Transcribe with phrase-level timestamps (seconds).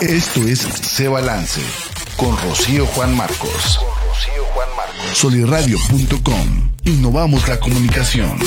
[0.00, 1.60] Esto es Se Balance
[2.16, 3.80] con Rocío Juan Marcos.
[5.12, 6.70] Soliradio.com.
[6.84, 8.38] Innovamos la comunicación.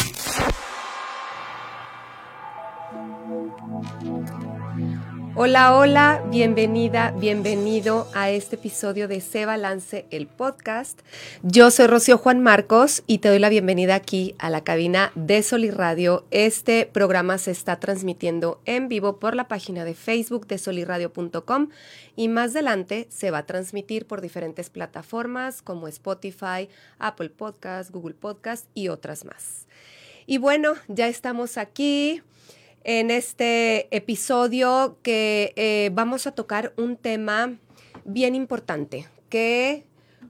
[5.44, 11.02] Hola, hola, bienvenida, bienvenido a este episodio de Se Balance, el podcast.
[11.42, 15.42] Yo soy Rocío Juan Marcos y te doy la bienvenida aquí a la cabina de
[15.42, 16.28] Soliradio.
[16.30, 21.70] Este programa se está transmitiendo en vivo por la página de Facebook de soliradio.com
[22.16, 28.14] y más adelante se va a transmitir por diferentes plataformas como Spotify, Apple Podcast, Google
[28.14, 29.66] Podcast y otras más.
[30.28, 32.22] Y bueno, ya estamos aquí
[32.84, 37.58] en este episodio que eh, vamos a tocar un tema
[38.06, 39.86] bien importante, que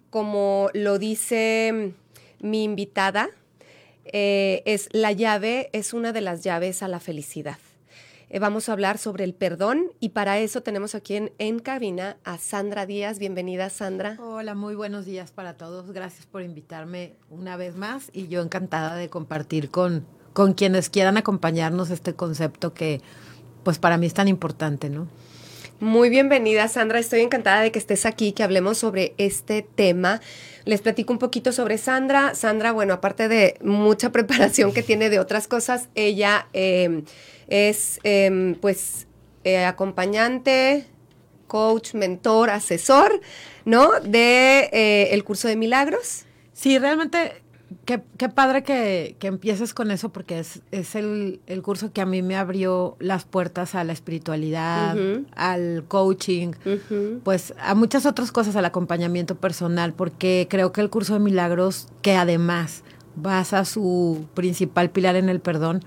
[0.10, 1.94] como lo dice
[2.41, 3.30] mi invitada,
[4.05, 7.58] eh, es la llave, es una de las llaves a la felicidad.
[8.30, 12.18] Eh, vamos a hablar sobre el perdón y para eso tenemos aquí en, en cabina
[12.24, 13.20] a Sandra Díaz.
[13.20, 14.18] Bienvenida, Sandra.
[14.20, 15.91] Hola, muy buenos días para todos.
[15.91, 21.18] Gracias por invitarme una vez más y yo encantada de compartir con, con quienes quieran
[21.18, 23.01] acompañarnos este concepto que
[23.63, 25.07] pues para mí es tan importante, ¿no?
[25.79, 26.99] Muy bienvenida, Sandra.
[26.99, 30.21] Estoy encantada de que estés aquí, que hablemos sobre este tema.
[30.63, 32.35] Les platico un poquito sobre Sandra.
[32.35, 37.04] Sandra, bueno, aparte de mucha preparación que tiene de otras cosas, ella eh,
[37.48, 39.07] es eh, pues
[39.43, 40.85] eh, acompañante,
[41.48, 43.20] coach, mentor, asesor,
[43.65, 43.99] ¿no?
[43.99, 46.26] De eh, el curso de milagros.
[46.54, 47.41] Sí, realmente
[47.86, 52.02] Qué, qué, padre que, que, empieces con eso porque es, es el, el, curso que
[52.02, 55.26] a mí me abrió las puertas a la espiritualidad, uh -huh.
[55.36, 57.20] al coaching, uh -huh.
[57.24, 61.88] pues a muchas otras cosas, al acompañamiento personal, porque creo que el curso de milagros,
[62.02, 62.84] que además
[63.16, 65.81] basa su principal pilar en el perdón,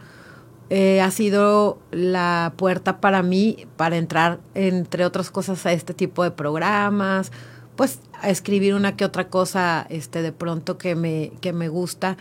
[0.71, 6.25] eh, ha sido la puerta para mí para entrar, entre otras cosas, a este tipo
[6.25, 7.31] de programas,
[7.77, 12.16] pues a escribir una que otra cosa este de pronto que me, que me gusta.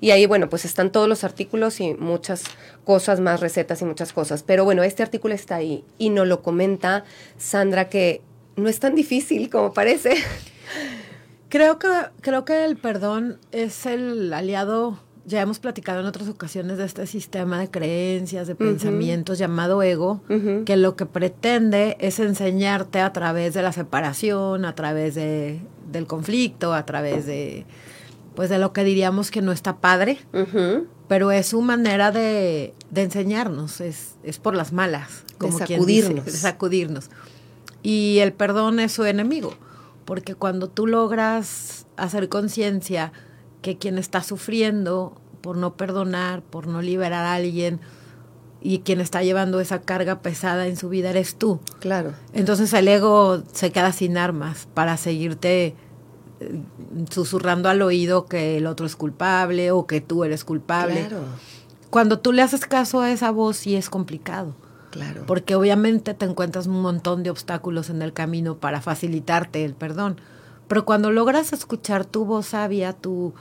[0.00, 2.44] Y ahí, bueno, pues están todos los artículos y muchas
[2.84, 4.42] cosas más, recetas y muchas cosas.
[4.42, 7.04] Pero bueno, este artículo está ahí y nos lo comenta
[7.38, 8.22] Sandra que
[8.56, 10.14] no es tan difícil como parece.
[11.48, 11.88] Creo que,
[12.22, 17.06] creo que el perdón es el aliado, ya hemos platicado en otras ocasiones de este
[17.06, 18.70] sistema de creencias, de uh -huh.
[18.70, 20.64] pensamientos llamado ego, uh -huh.
[20.64, 26.08] que lo que pretende es enseñarte a través de la separación, a través de, del
[26.08, 27.64] conflicto, a través de
[28.36, 30.84] pues de lo que diríamos que no está padre, uh -huh.
[31.08, 36.24] pero es su manera de, de enseñarnos, es, es, por las malas, como de sacudirnos.
[36.26, 37.10] Dice, de sacudirnos.
[37.82, 39.54] Y el perdón es su enemigo,
[40.04, 43.12] porque cuando tú logras hacer conciencia
[43.62, 47.80] que quien está sufriendo por no perdonar, por no liberar a alguien,
[48.60, 51.60] y quien está llevando esa carga pesada en su vida eres tú.
[51.78, 52.14] Claro.
[52.32, 55.74] Entonces el ego se queda sin armas para seguirte
[57.10, 61.06] susurrando al oído que el otro es culpable o que tú eres culpable.
[61.06, 61.24] Claro.
[61.90, 64.54] Cuando tú le haces caso a esa voz sí es complicado.
[64.90, 65.24] Claro.
[65.26, 70.20] Porque obviamente te encuentras un montón de obstáculos en el camino para facilitarte el perdón.
[70.68, 73.34] Pero cuando logras escuchar tu voz sabia, tu,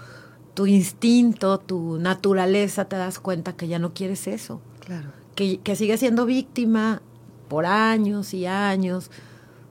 [0.54, 4.62] tu instinto, tu naturaleza, te das cuenta que ya no quieres eso.
[4.86, 5.10] Claro.
[5.36, 7.02] Que, que sigues siendo víctima
[7.48, 9.12] por años y años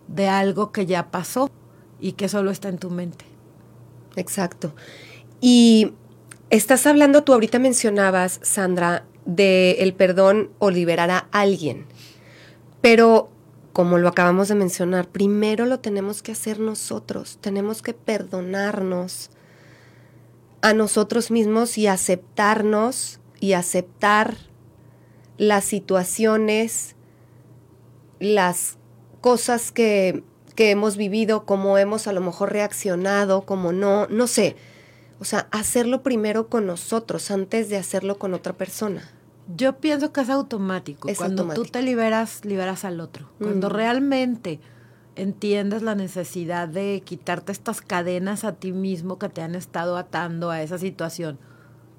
[0.09, 1.50] de algo que ya pasó
[2.04, 3.24] y que solo está en tu mente.
[4.14, 4.74] Exacto.
[5.40, 5.94] Y
[6.50, 11.86] estás hablando, tú ahorita mencionabas, Sandra, de el perdón o liberar a alguien.
[12.82, 13.30] Pero
[13.72, 19.30] como lo acabamos de mencionar, primero lo tenemos que hacer nosotros, tenemos que perdonarnos
[20.60, 24.36] a nosotros mismos y aceptarnos y aceptar
[25.38, 26.96] las situaciones,
[28.20, 28.76] las
[29.22, 30.22] cosas que,
[30.54, 34.56] que hemos vivido, como hemos a lo mejor reaccionado, como no, no sé.
[35.20, 39.08] O sea, hacerlo primero con nosotros antes de hacerlo con otra persona.
[39.56, 41.08] Yo pienso que es automático.
[41.08, 41.64] Es Cuando automático.
[41.66, 43.28] tú te liberas, liberas al otro.
[43.38, 43.72] Cuando Mm.
[43.72, 44.60] realmente
[45.16, 50.50] entiendes la necesidad de quitarte estas cadenas a ti mismo que te han estado atando
[50.50, 51.38] a esa situación,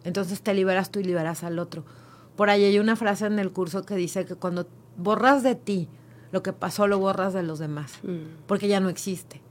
[0.03, 1.85] entonces te liberas tú y liberas al otro.
[2.35, 4.67] Por ahí hay una frase en el curso que dice que cuando
[4.97, 5.87] borras de ti
[6.31, 9.41] lo que pasó, lo borras de los demás, Mm, porque ya no existe.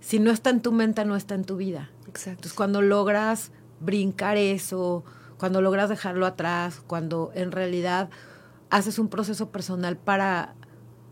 [0.00, 1.90] Si no está en tu mente, no está en tu vida.
[2.08, 2.30] exacto.
[2.30, 5.04] Entonces, cuando logras brincar eso,
[5.38, 8.10] cuando logras dejarlo atrás, cuando en realidad
[8.70, 10.54] haces un proceso personal para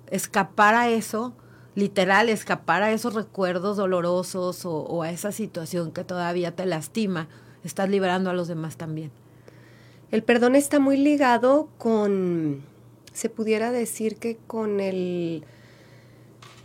[0.08, 1.34] escapar a eso,
[1.74, 7.28] literal, escapar a esos recuerdos dolorosos o, o a esa situación que todavía te lastima,
[7.64, 9.10] estás liberando a los demás también.
[10.10, 12.62] El perdón está muy ligado con,
[13.12, 15.44] se pudiera decir que con el,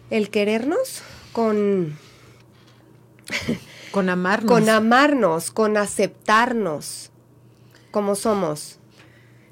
[0.10, 1.02] el querernos,
[1.34, 1.98] con,
[3.92, 4.52] Con amarnos.
[4.52, 7.12] con amarnos, con aceptarnos
[7.92, 8.80] como somos.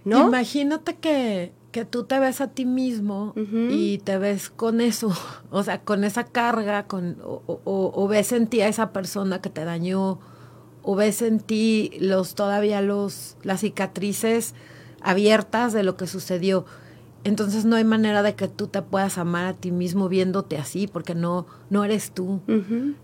[0.03, 0.27] ¿No?
[0.27, 3.33] Imagínate que, que tú te ves a ti mismo
[3.71, 5.13] y te ves con eso,
[5.49, 9.41] o sea, con esa carga, con, o, o- o ves en ti a esa persona
[9.41, 10.19] que te dañó,
[10.81, 14.53] o ves en ti los todavía los las cicatrices
[15.01, 16.65] abiertas de lo que sucedió.
[17.25, 20.87] Entonces no hay manera de que tú te puedas amar a ti mismo viéndote así,
[20.87, 22.41] porque no, no eres tú.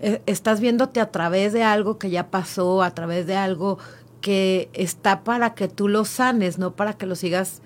[0.02, 3.80] Eh, estás viéndote a través de algo que ya pasó, a través de algo
[4.20, 7.62] que está para que tú lo sanes, no para que lo sigas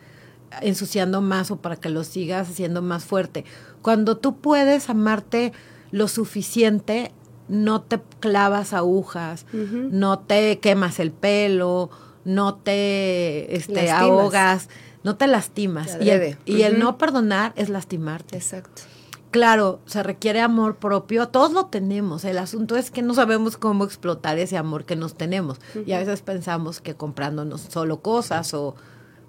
[0.61, 3.45] ensuciando más o para que lo sigas haciendo más fuerte.
[3.81, 5.53] Cuando tú puedes amarte
[5.91, 7.11] lo suficiente,
[7.47, 11.89] no te clavas agujas, no te quemas el pelo,
[12.25, 14.69] no te este, ahogas,
[15.03, 15.97] no te lastimas.
[15.97, 18.37] Te Y el, y el no perdonar es lastimarte.
[18.37, 18.83] Exacto.
[19.31, 22.23] Claro, se requiere amor propio, todos lo tenemos.
[22.23, 25.59] El asunto es que no sabemos cómo explotar ese amor que nos tenemos.
[25.87, 28.75] Y a veces pensamos que comprándonos solo cosas o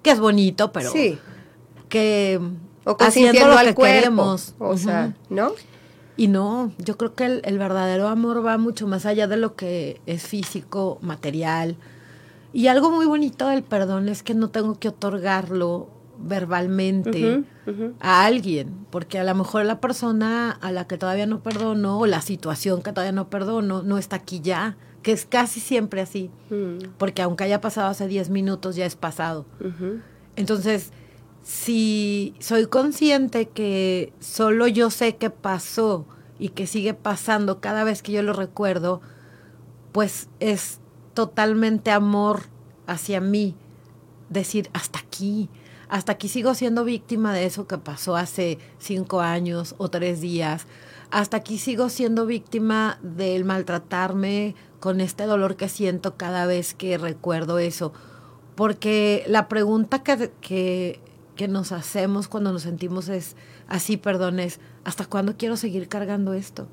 [0.03, 1.19] que es bonito, pero sí.
[1.89, 2.39] que
[2.85, 3.99] O haciendo lo al que cuerpo.
[4.01, 4.55] queremos.
[4.59, 5.15] O sea.
[5.31, 5.53] ¿no?
[6.19, 9.57] Y no, yo creo que el, el verdadero amor va mucho más allá de lo
[9.57, 11.77] que es físico, material.
[12.55, 17.43] Y algo muy bonito del perdón es que no tengo que otorgarlo verbalmente
[17.99, 22.07] a alguien, porque a lo mejor la persona a la que todavía no perdono o
[22.07, 26.31] la situación que todavía no perdono no está aquí ya, que es casi siempre así,
[26.49, 29.47] Mm, porque aunque haya pasado hace 10 minutos ya es pasado.
[30.37, 30.93] Entonces,
[31.43, 36.07] si soy consciente que solo yo sé qué pasó
[36.39, 39.01] y que sigue pasando cada vez que yo lo recuerdo,
[39.91, 40.81] pues es
[41.15, 42.43] totalmente amor
[42.87, 43.55] hacia mí.
[44.29, 45.49] Decir, hasta aquí,
[45.89, 50.67] hasta aquí sigo siendo víctima de eso que pasó hace cinco años o tres días.
[51.11, 56.99] Hasta aquí sigo siendo víctima del maltratarme con este dolor que siento cada vez que
[56.99, 57.93] recuerdo eso.
[58.55, 63.37] Porque la pregunta que, que, nos hacemos cuando nos sentimos es
[63.69, 66.69] así, perdón, es, ¿hasta cuándo quiero seguir cargando esto?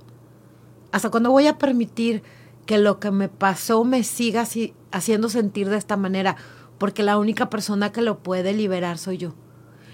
[0.92, 2.24] ¿Hasta cuándo voy a permitir
[2.66, 6.36] que lo que me pasó me siga así, haciendo sentir de esta manera?
[6.78, 9.34] Porque la única persona que lo puede liberar soy yo.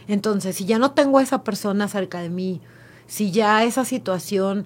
[0.07, 2.62] Entonces, si ya no tengo a esa persona cerca de mí,
[3.07, 4.65] si ya esa situación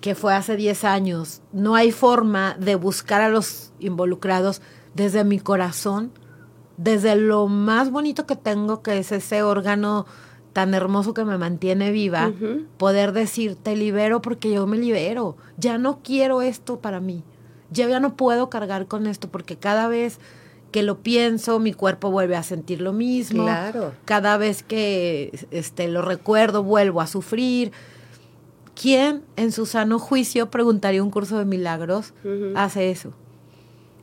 [0.00, 4.62] que fue hace 10 años, no hay forma de buscar a los involucrados
[4.94, 6.12] desde mi corazón,
[6.78, 10.06] desde lo más bonito que tengo, que es ese órgano
[10.52, 12.32] tan hermoso que me mantiene viva,
[12.76, 17.22] poder decir, te libero porque yo me libero, ya no quiero esto para mí,
[17.70, 20.18] ya, ya no puedo cargar con esto porque cada vez
[20.72, 23.92] que lo pienso, mi cuerpo vuelve a sentir lo mismo, Claro.
[24.04, 27.72] cada vez que este, lo recuerdo vuelvo a sufrir.
[28.80, 32.14] ¿Quién en su sano juicio, preguntaría un curso de milagros,
[32.54, 33.12] hace eso?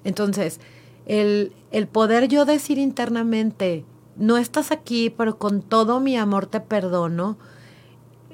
[0.03, 0.59] Entonces,
[1.05, 3.85] el, el poder yo decir internamente,
[4.17, 7.37] no estás aquí, pero con todo mi amor te perdono,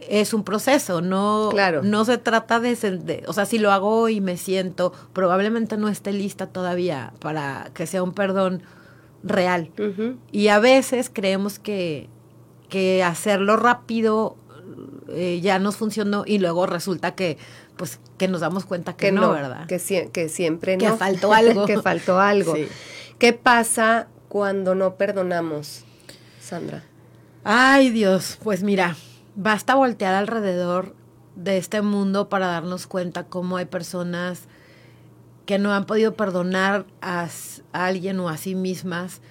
[0.09, 1.81] es un proceso, no, Claro.
[1.83, 6.11] no se trata de, o sea, si lo hago y me siento, probablemente no esté
[6.11, 8.63] lista todavía para que sea un perdón
[9.23, 9.71] real.
[10.31, 12.09] Y a veces creemos que,
[12.67, 14.35] que hacerlo rápido
[15.09, 17.37] eh, ya nos funcionó y luego resulta que
[17.77, 19.65] pues que nos damos cuenta que, que no, no, ¿verdad?
[19.67, 20.97] Que, sie- que siempre Que no.
[20.97, 21.65] faltó algo.
[21.65, 22.55] que faltó algo.
[22.55, 22.67] Sí.
[23.19, 25.85] ¿Qué pasa cuando no perdonamos,
[26.41, 26.81] Sandra?
[27.43, 28.95] Ay, Dios, pues mira,
[29.35, 30.95] basta voltear alrededor
[31.35, 34.47] de este mundo para darnos cuenta cómo hay personas
[35.45, 37.27] que no han podido perdonar a,
[37.73, 39.21] a alguien o a sí mismas,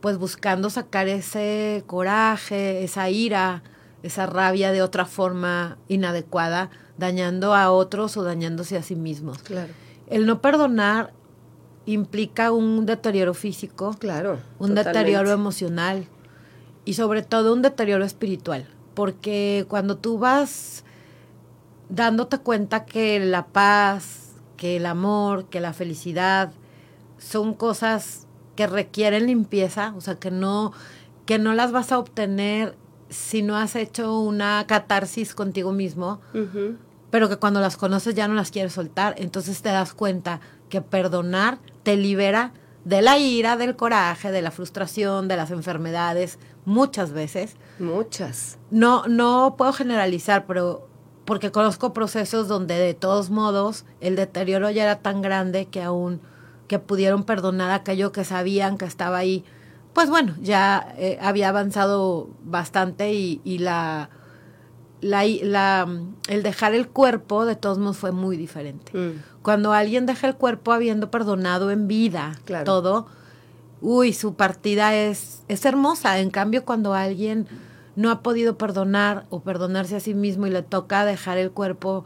[0.00, 3.62] pues buscando sacar ese coraje, esa ira,
[4.02, 9.38] esa rabia de otra forma inadecuada, dañando a otros o dañándose a sí mismos.
[9.44, 9.72] Claro.
[10.08, 11.12] El no perdonar
[11.86, 14.38] implica un deterioro físico, Claro.
[14.58, 14.84] un totalmente.
[14.98, 16.06] deterioro emocional
[16.84, 20.84] y sobre todo un deterioro espiritual, porque cuando tú vas
[21.88, 26.52] dándote cuenta que la paz, que el amor, que la felicidad
[27.18, 28.26] son cosas
[28.56, 30.72] que requieren limpieza, o sea, que no
[31.26, 32.76] que no las vas a obtener
[33.08, 36.20] si no has hecho una catarsis contigo mismo,
[37.10, 40.82] pero que cuando las conoces ya no las quieres soltar, entonces te das cuenta que
[40.82, 42.52] perdonar te libera
[42.84, 47.56] de la ira, del coraje, de la frustración, de las enfermedades, muchas veces.
[47.78, 48.58] Muchas.
[48.70, 50.88] No, no puedo generalizar, pero
[51.24, 56.20] porque conozco procesos donde de todos modos el deterioro ya era tan grande que aún
[56.68, 59.44] que pudieron perdonar aquello que sabían que estaba ahí,
[59.92, 64.10] pues bueno, ya eh, había avanzado bastante y, y la,
[65.04, 65.86] la, la,
[66.28, 68.96] el dejar el cuerpo de todos modos fue muy diferente.
[68.96, 69.20] Mm.
[69.42, 72.64] Cuando alguien deja el cuerpo habiendo perdonado en vida Claro.
[72.64, 73.06] todo,
[73.82, 76.18] uy, su partida es, es hermosa.
[76.20, 77.46] En cambio, cuando alguien
[77.96, 82.04] no ha podido perdonar o perdonarse a sí mismo y le toca dejar el cuerpo,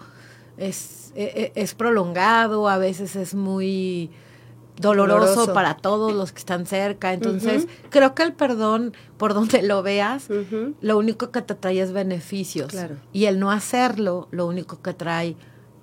[0.56, 4.10] es, e- e- es prolongado, a veces es muy
[4.80, 5.52] doloroso, Doloroso.
[5.54, 7.12] para todos los que están cerca.
[7.12, 10.28] Entonces, creo que el perdón, por donde lo veas,
[10.80, 12.68] lo único que te trae es beneficios.
[12.68, 12.96] Claro.
[13.12, 15.36] Y el no hacerlo, lo único que trae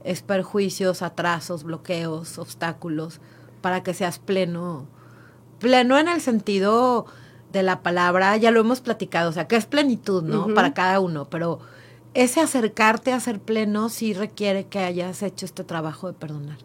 [0.03, 3.19] es perjuicios, atrasos, bloqueos, obstáculos,
[3.61, 4.85] para que seas pleno.
[5.59, 7.05] Pleno en el sentido
[7.51, 10.53] de la palabra, ya lo hemos platicado, o sea, que es plenitud, ¿no?
[10.53, 11.59] Para cada uno, pero
[12.13, 16.57] ese acercarte a ser pleno sí requiere que hayas hecho este trabajo de perdonar.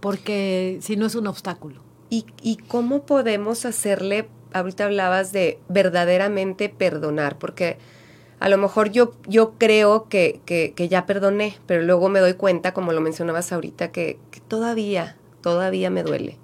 [0.00, 1.82] Porque si no es un obstáculo.
[2.08, 7.38] ¿Y, ¿Y cómo podemos hacerle, ahorita hablabas de verdaderamente perdonar?
[7.38, 7.78] Porque
[8.40, 12.34] a lo mejor yo, yo creo que, que, que ya perdoné, pero luego me doy
[12.34, 16.38] cuenta, como lo mencionabas ahorita, que, que todavía, todavía me duele.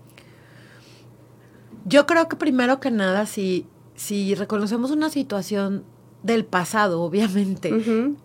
[1.87, 5.85] Yo creo que primero que nada, si, si reconocemos una situación
[6.23, 7.73] del pasado, obviamente,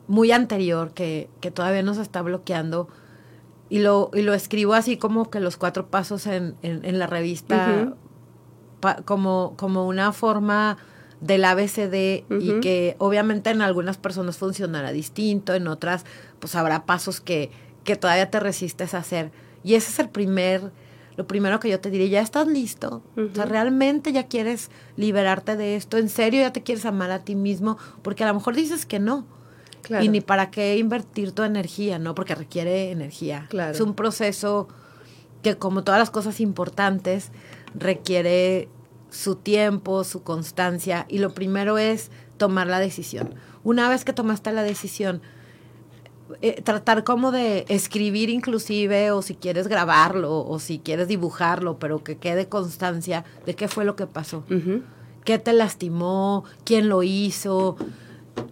[0.08, 2.88] muy anterior, que, que todavía nos está bloqueando,
[3.72, 7.08] y lo, y lo escribo así como que los cuatro pasos en, en, en la
[7.08, 7.56] revista,
[8.82, 10.78] pa- como, como una forma
[11.22, 16.04] del ABCD y que obviamente en algunas personas funcionará distinto, en otras
[16.40, 17.50] pues habrá pasos que,
[17.84, 19.32] que todavía te resistes a hacer.
[19.64, 20.72] Y ese es el primer,
[21.16, 25.56] lo primero que yo te diría, ya estás listo, o sea, realmente ya quieres liberarte
[25.56, 28.56] de esto, en serio ya te quieres amar a ti mismo, porque a lo mejor
[28.56, 29.26] dices que no.
[29.82, 30.04] Claro.
[30.04, 32.16] Y ni para qué invertir tu energía, ¿no?
[32.16, 33.48] Porque requiere energía.
[33.50, 33.74] Claro.
[33.74, 34.68] Es un proceso
[35.42, 37.32] que, como todas las cosas importantes,
[37.74, 38.70] requiere
[39.10, 41.06] su tiempo, su constancia.
[41.10, 43.34] Y lo primero es tomar la decisión.
[43.64, 45.22] Una vez que tomaste la decisión,
[46.42, 52.04] eh, tratar como de escribir inclusive, o si quieres grabarlo, o si quieres dibujarlo, pero
[52.04, 54.44] que quede constancia de qué fue lo que pasó
[55.24, 57.78] qué te lastimó, quién lo hizo.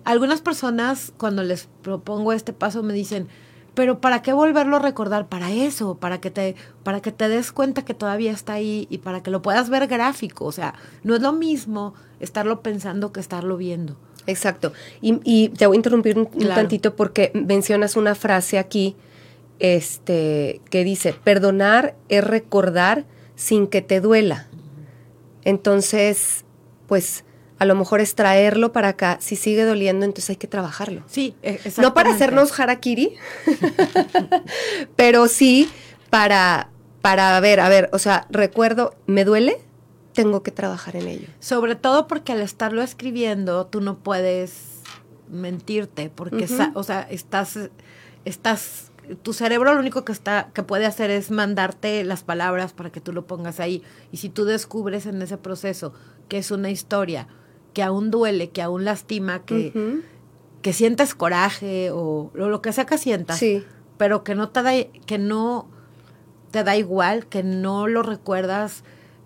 [0.04, 3.28] Algunas personas cuando les propongo este paso me dicen,
[3.76, 5.28] pero ¿para qué volverlo a recordar?
[5.28, 8.98] Para eso, para que te, para que te des cuenta que todavía está ahí y
[8.98, 10.46] para que lo puedas ver gráfico.
[10.46, 13.96] O sea, no es lo mismo estarlo pensando que estarlo viendo.
[14.26, 14.74] Exacto.
[15.02, 18.96] Y, y te voy a interrumpir un, un tantito porque mencionas una frase aquí
[19.60, 23.06] este, que dice, perdonar es recordar
[23.36, 24.48] sin que te duela.
[25.44, 26.44] Entonces,
[26.88, 27.24] pues
[27.60, 29.18] a lo mejor es traerlo para acá.
[29.22, 31.04] Si sigue doliendo, entonces hay que trabajarlo.
[31.08, 32.12] Sí, e- No para exactamente.
[32.16, 33.14] hacernos harakiri,
[34.96, 35.70] pero sí
[36.10, 36.70] para,
[37.02, 39.58] para ver, a ver, o sea, recuerdo, ¿me duele?
[40.14, 41.28] Tengo que trabajar en ello.
[41.40, 44.80] Sobre todo porque al estarlo escribiendo, tú no puedes
[45.30, 47.60] mentirte, porque, o sea, estás,
[48.26, 52.90] estás, tu cerebro lo único que está, que puede hacer es mandarte las palabras para
[52.90, 53.84] que tú lo pongas ahí.
[54.12, 55.94] Y si tú descubres en ese proceso
[56.28, 57.28] que es una historia
[57.80, 60.02] que aún duele, que aún lastima, que,
[60.62, 63.64] que sientes coraje o, o lo que sea que sientas, Sí.
[63.98, 64.72] pero que no te da,
[65.06, 65.70] que no
[66.52, 68.84] te da igual, que no lo recuerdas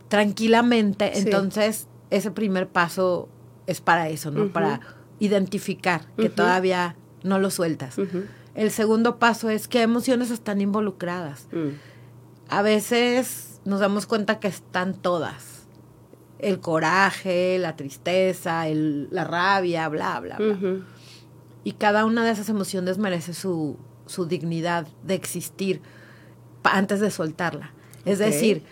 [0.08, 1.22] tranquilamente, Sí.
[1.26, 3.28] entonces ese primer paso
[3.66, 4.54] es para eso, ¿no?
[4.54, 4.82] Para
[5.20, 7.96] identificar que todavía no lo sueltas.
[8.54, 11.48] El segundo paso es qué emociones están involucradas.
[11.52, 11.70] Mm.
[12.50, 15.53] A veces nos damos cuenta que están todas.
[16.44, 20.56] El coraje, la tristeza, el- la rabia, bla, bla, bla.
[21.64, 25.82] Y cada una de esas emociones merece su, su dignidad de existir
[26.64, 27.72] antes de soltarla.
[28.06, 28.64] Es decir,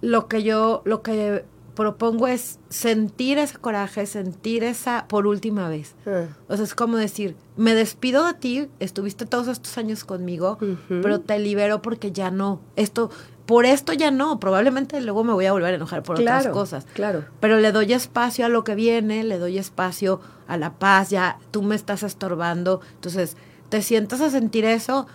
[0.00, 5.94] lo que yo, lo que propongo es sentir ese coraje, sentir esa por última vez.
[6.06, 6.26] Ah.
[6.48, 10.58] O sea, es como decir, me despido de ti, estuviste todos estos años conmigo,
[10.88, 12.60] pero te libero porque ya no.
[12.76, 13.10] Esto,
[13.50, 14.38] por esto ya no.
[14.38, 16.86] Probablemente luego me voy a volver a enojar por otras cosas.
[16.94, 17.24] Claro.
[17.40, 21.36] Pero le doy espacio a lo que viene, le doy espacio a la paz, ya
[21.50, 22.80] tú me estás estorbando.
[22.94, 23.36] Entonces,
[23.68, 25.08] te sientas a sentir eso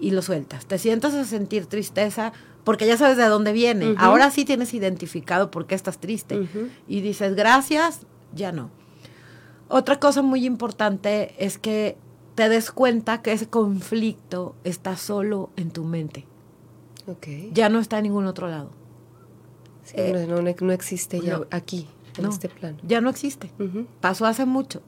[0.00, 0.66] y lo sueltas.
[0.66, 2.32] Te sientas a sentir tristeza
[2.64, 3.94] porque ya sabes de dónde viene.
[3.98, 6.48] Ahora sí tienes identificado por qué estás triste.
[6.88, 8.00] Y dices, gracias,
[8.34, 8.68] ya no.
[9.68, 11.96] Otra cosa muy importante es que
[12.34, 16.26] te des cuenta que ese conflicto está solo en tu mente.
[17.06, 17.50] Okay.
[17.52, 18.70] Ya no está en ningún otro lado.
[19.92, 21.86] Eh, no, existe ya aquí,
[22.18, 22.78] en este plano.
[22.82, 23.50] Ya no existe.
[24.00, 24.82] Pasó hace mucho.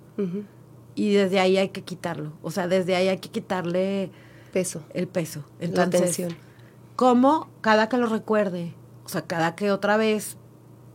[0.95, 2.33] Y desde ahí hay que quitarlo.
[2.43, 4.11] O sea, desde ahí hay que quitarle
[4.53, 4.83] peso.
[4.93, 5.45] El peso.
[5.61, 6.37] Entonces, la atención.
[6.97, 8.75] ¿Cómo cada que lo recuerde?
[9.05, 10.37] O sea, cada que otra vez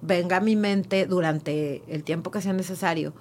[0.01, 3.13] venga a mi mente durante el tiempo que sea necesario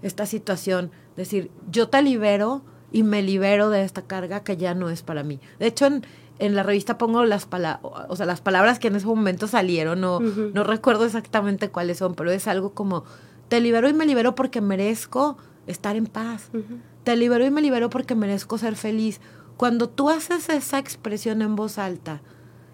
[0.00, 4.88] esta situación, decir, yo te libero y me libero de esta carga que ya no
[4.88, 5.40] es para mí.
[5.58, 6.02] De hecho, en,
[6.40, 10.00] en la revista pongo las palabras, o sea, las palabras que en ese momento salieron,
[10.00, 13.04] no, no recuerdo exactamente cuáles son, pero es algo como,
[13.48, 16.50] te libero y me libero porque merezco estar en paz.
[17.04, 19.20] Te libero y me libero porque merezco ser feliz.
[19.58, 22.22] Cuando tú haces esa expresión en voz alta,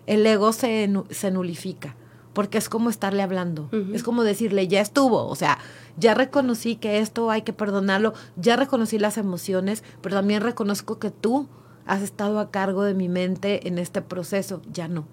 [0.06, 1.96] el ego se, se nulifica,
[2.34, 5.58] porque es como estarle hablando, es como decirle, ya estuvo, o sea,
[5.96, 11.10] ya reconocí que esto hay que perdonarlo, ya reconocí las emociones, pero también reconozco que
[11.10, 11.48] tú
[11.86, 15.06] has estado a cargo de mi mente en este proceso, ya no.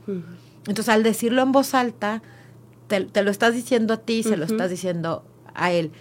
[0.68, 2.22] Entonces, al decirlo en voz alta,
[2.88, 5.92] te, lo estás diciendo a ti, se lo estás diciendo a él.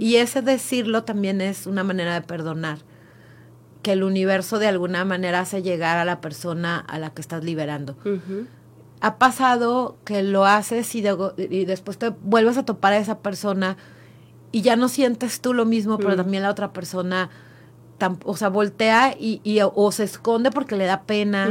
[0.00, 2.78] Y ese decirlo también es una manera de perdonar,
[3.82, 7.44] que el universo de alguna manera hace llegar a la persona a la que estás
[7.44, 7.96] liberando.
[9.00, 11.04] Ha pasado que lo haces y,
[11.36, 13.76] y, después te vuelves a topar a esa persona
[14.52, 17.30] y ya no sientes tú lo mismo, pero también la otra persona
[18.24, 19.40] o sea, voltea y,
[19.74, 21.50] o se esconde porque le da pena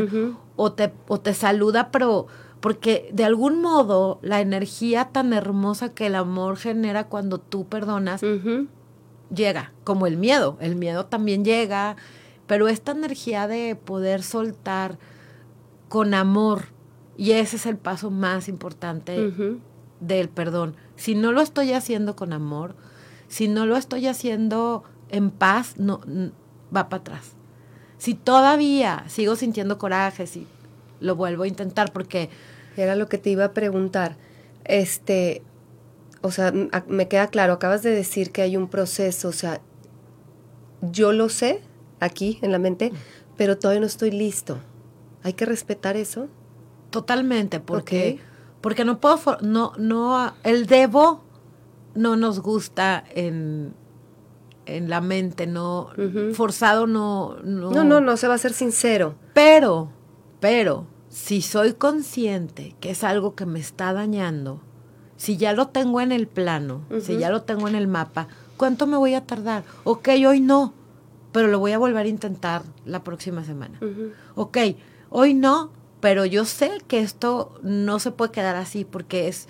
[0.56, 2.28] o, te, o te saluda, pero
[2.60, 8.22] porque de algún modo la energía tan hermosa que el amor genera cuando tú perdonas
[9.34, 10.58] llega, como el miedo.
[10.62, 11.96] El miedo también llega,
[12.48, 15.00] pero esta energía de poder soltar
[15.90, 16.66] con amor,
[17.18, 19.34] y ese es el paso más importante
[20.00, 20.76] del perdón.
[20.96, 22.76] Si no lo estoy haciendo con amor,
[23.28, 26.02] si no lo estoy haciendo en paz, no,
[26.76, 27.34] va para atrás.
[27.98, 30.48] Si todavía sigo sintiendo coraje, si
[31.00, 32.30] lo vuelvo a intentar porque...
[32.78, 34.16] Era lo que te iba a preguntar.
[34.64, 35.44] Este,
[36.22, 36.54] o sea,
[36.88, 39.62] me queda claro, acabas de decir que hay un proceso, o sea,
[40.82, 41.62] yo lo sé
[42.00, 42.92] aquí en la mente,
[43.38, 44.60] pero todavía no estoy listo.
[45.24, 46.28] ¿Hay que respetar eso?
[46.90, 48.20] Totalmente, porque,
[48.62, 51.24] porque no puedo, no, no, el debo
[51.94, 53.74] no nos gusta en,
[54.66, 55.90] en la mente, no
[56.34, 59.16] forzado no, no No, no, no se va a ser sincero.
[59.34, 59.90] Pero,
[60.40, 64.62] pero si soy consciente que es algo que me está dañando,
[65.18, 68.88] si ya lo tengo en el plano, si ya lo tengo en el mapa, ¿cuánto
[68.88, 69.64] me voy a tardar?
[69.84, 70.74] Ok, hoy no,
[71.32, 73.80] pero lo voy a volver a intentar la próxima semana.
[74.36, 74.58] Ok,
[75.10, 79.48] hoy no, pero yo sé que esto no se puede quedar así porque es,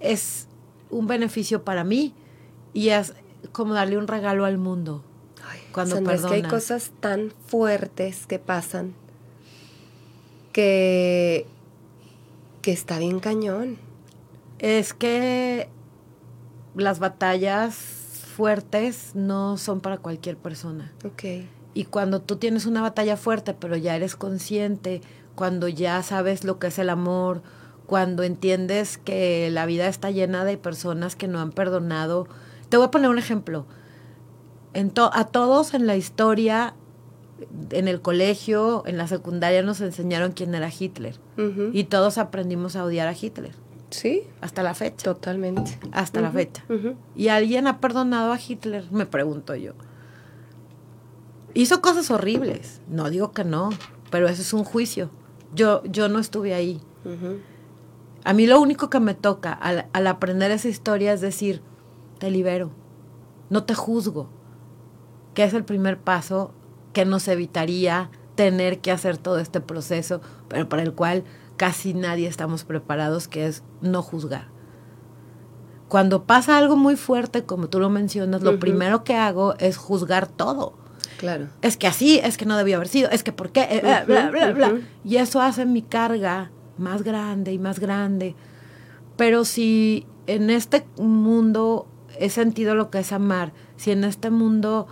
[0.00, 0.46] es
[0.90, 2.12] un beneficio para mí
[2.74, 3.14] y es,
[3.52, 5.02] como darle un regalo al mundo.
[5.72, 8.94] cuando Es que hay cosas tan fuertes que pasan
[10.52, 11.46] que,
[12.62, 13.78] que está bien cañón.
[14.58, 15.68] Es que
[16.74, 17.74] las batallas
[18.36, 20.92] fuertes no son para cualquier persona.
[21.04, 21.24] Ok.
[21.74, 25.00] Y cuando tú tienes una batalla fuerte, pero ya eres consciente,
[25.34, 27.42] cuando ya sabes lo que es el amor,
[27.86, 32.26] cuando entiendes que la vida está llena de personas que no han perdonado,
[32.68, 33.66] te voy a poner un ejemplo.
[34.74, 36.74] En a todos en la historia,
[37.70, 41.18] en el colegio, en la secundaria nos enseñaron quién era Hitler.
[41.72, 43.52] Y todos aprendimos a odiar a Hitler.
[43.90, 44.24] Sí.
[44.40, 45.04] Hasta la fecha.
[45.04, 45.78] Totalmente.
[45.92, 46.64] Hasta la fecha.
[47.16, 48.84] ¿Y alguien ha perdonado a Hitler?
[48.90, 49.72] Me pregunto yo.
[51.54, 52.80] Hizo cosas horribles.
[52.88, 53.70] No digo que no,
[54.10, 55.10] pero eso es un juicio.
[55.54, 56.80] Yo, yo no estuve ahí.
[58.24, 61.62] A mí lo único que me toca al aprender esa historia es decir,
[62.18, 62.70] te libero,
[63.50, 64.28] no te juzgo,
[65.34, 66.52] que es el primer paso
[66.92, 71.24] que nos evitaría tener que hacer todo este proceso, pero para el cual
[71.56, 74.48] casi nadie estamos preparados, que es no juzgar.
[75.88, 80.26] cuando pasa algo muy fuerte, como tú lo mencionas, lo primero que hago es juzgar
[80.26, 80.74] todo.
[81.16, 81.48] Claro.
[81.62, 84.04] Es que así, es que no debió haber sido, es que por qué, eh, eh,
[84.06, 84.80] bla, bla, bla.
[85.02, 88.36] Y eso hace mi carga más grande y más grande.
[89.16, 94.86] Pero si en este mundo he sentido lo que es amar, si en este mundo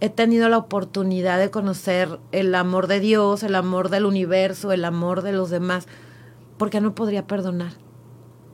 [0.00, 4.84] he tenido la oportunidad de conocer el amor de Dios, el amor del universo, el
[4.84, 5.86] amor de los demás,
[6.58, 7.72] ¿por qué no podría perdonar?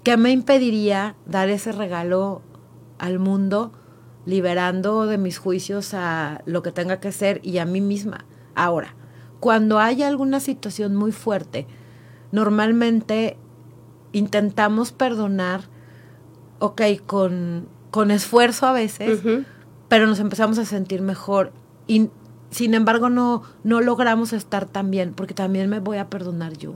[0.04, 2.42] ¿Qué me impediría dar ese regalo
[2.98, 3.72] al mundo,
[4.26, 8.24] liberando de mis juicios a lo que tenga que ser y a mí misma?
[8.54, 8.94] Ahora,
[9.40, 11.66] cuando hay alguna situación muy fuerte,
[12.30, 13.36] normalmente
[14.12, 15.62] intentamos perdonar,
[16.58, 19.20] ok, con, con esfuerzo a veces,
[19.88, 21.53] pero nos empezamos a sentir mejor
[21.87, 22.11] y
[22.50, 26.74] sin embargo no, no logramos estar tan bien, porque también me voy a perdonar yo.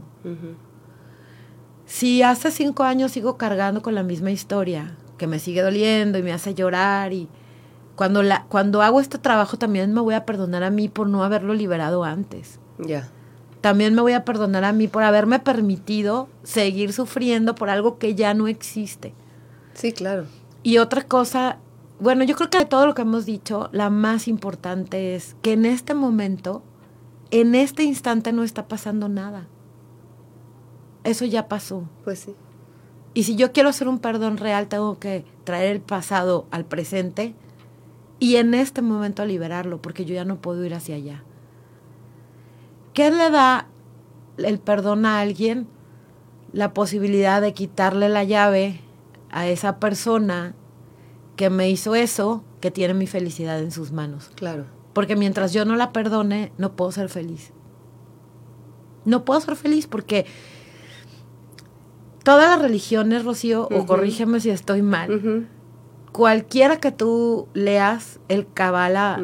[1.86, 6.22] Si hace cinco años sigo cargando con la misma historia, que me sigue doliendo y
[6.22, 7.28] me hace llorar y
[7.94, 11.22] cuando, la, cuando hago este trabajo también me voy a perdonar a mí por no
[11.22, 12.58] haberlo liberado antes.
[12.78, 13.08] Ya.
[13.60, 18.14] También me voy a perdonar a mí por haberme permitido seguir sufriendo por algo que
[18.14, 19.14] ya no existe.
[19.74, 20.26] Sí, claro.
[20.64, 21.58] Y otra cosa,
[22.00, 25.52] bueno, yo creo que de todo lo que hemos dicho, la más importante es que
[25.52, 26.62] en este momento,
[27.30, 29.46] en este instante no está pasando nada.
[31.04, 31.84] Eso ya pasó.
[32.02, 32.34] Pues sí.
[33.12, 37.34] Y si yo quiero hacer un perdón real, tengo que traer el pasado al presente
[38.18, 41.22] y en este momento liberarlo, porque yo ya no puedo ir hacia allá.
[42.94, 43.68] ¿Qué le da
[44.38, 45.68] el perdón a alguien?
[46.54, 48.80] La posibilidad de quitarle la llave
[49.34, 50.54] a esa persona
[51.36, 54.30] que me hizo eso, que tiene mi felicidad en sus manos.
[54.36, 54.64] Claro.
[54.92, 57.52] Porque mientras yo no la perdone, no puedo ser feliz.
[59.04, 60.24] No puedo ser feliz porque
[62.22, 65.48] todas las religiones, Rocío, o corrígeme si estoy mal,
[66.12, 69.20] cualquiera que tú leas, el Kabbalah,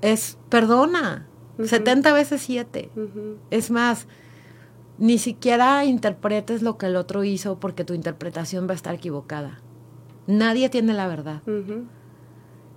[0.00, 1.26] es perdona.
[1.62, 2.90] 70 veces 7.
[3.50, 4.06] Es más,
[4.98, 9.60] ni siquiera interpretes lo que el otro hizo porque tu interpretación va a estar equivocada.
[10.26, 11.42] Nadie tiene la verdad.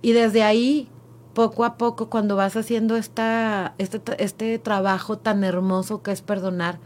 [0.01, 0.89] Y desde ahí,
[1.34, 6.80] poco a poco, cuando vas haciendo esta, este, este trabajo tan hermoso que es perdonar,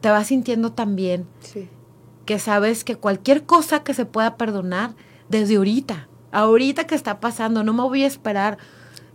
[0.00, 1.26] te vas sintiendo tan bien
[2.24, 4.94] que sabes que cualquier cosa que se pueda perdonar,
[5.28, 8.58] desde ahorita, ahorita que está pasando, no me voy a esperar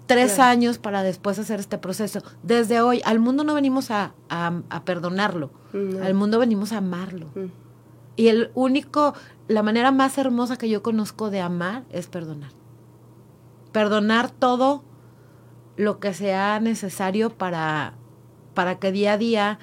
[0.07, 2.23] tres años para después hacer este proceso.
[2.41, 4.13] Desde hoy, al mundo no venimos a,
[4.85, 7.27] perdonarlo, al mundo venimos a amarlo.
[7.35, 7.51] Mm.
[8.15, 9.13] Y el único,
[9.47, 12.51] la manera más hermosa que yo conozco de amar es perdonar.
[13.71, 14.83] Perdonar todo
[15.75, 17.93] lo que sea necesario para,
[18.55, 19.59] para que día a día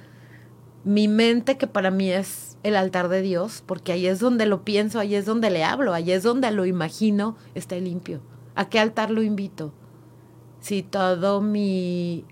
[0.84, 4.64] mi mente, que para mí es el altar de Dios, porque ahí es donde lo
[4.64, 8.20] pienso, ahí es donde le hablo, ahí es donde lo imagino, esté limpio.
[8.54, 9.72] ¿A qué altar lo invito?
[10.64, 12.24] Si todo mi,